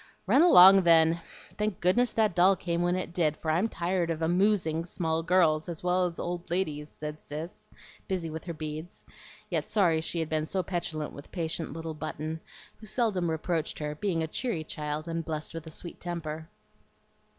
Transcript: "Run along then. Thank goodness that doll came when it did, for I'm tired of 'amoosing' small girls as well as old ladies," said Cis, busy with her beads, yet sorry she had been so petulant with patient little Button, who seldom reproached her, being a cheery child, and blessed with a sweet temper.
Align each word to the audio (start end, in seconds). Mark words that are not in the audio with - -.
"Run 0.25 0.41
along 0.41 0.81
then. 0.81 1.21
Thank 1.59 1.79
goodness 1.79 2.11
that 2.13 2.33
doll 2.33 2.55
came 2.55 2.81
when 2.81 2.95
it 2.95 3.13
did, 3.13 3.37
for 3.37 3.51
I'm 3.51 3.69
tired 3.69 4.09
of 4.09 4.23
'amoosing' 4.23 4.83
small 4.83 5.21
girls 5.21 5.69
as 5.69 5.83
well 5.83 6.07
as 6.07 6.19
old 6.19 6.49
ladies," 6.49 6.89
said 6.89 7.21
Cis, 7.21 7.69
busy 8.07 8.27
with 8.27 8.45
her 8.45 8.53
beads, 8.55 9.03
yet 9.51 9.69
sorry 9.69 10.01
she 10.01 10.19
had 10.19 10.27
been 10.27 10.47
so 10.47 10.63
petulant 10.63 11.13
with 11.13 11.31
patient 11.31 11.73
little 11.73 11.93
Button, 11.93 12.39
who 12.79 12.87
seldom 12.87 13.29
reproached 13.29 13.77
her, 13.77 13.93
being 13.93 14.23
a 14.23 14.27
cheery 14.27 14.63
child, 14.63 15.07
and 15.07 15.23
blessed 15.23 15.53
with 15.53 15.67
a 15.67 15.69
sweet 15.71 15.99
temper. 15.99 16.49